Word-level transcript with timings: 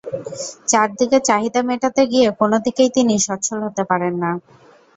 চারদিকের 0.67 1.21
চাহিদা 1.29 1.61
মেটাতে 1.69 2.01
গিয়ে 2.11 2.27
কোনো 2.39 2.57
দিকেই 2.65 2.89
তিনি 2.95 3.13
সচ্ছল 3.27 3.59
হতে 3.65 3.83
পারেন 3.89 4.13
না। 4.23 4.31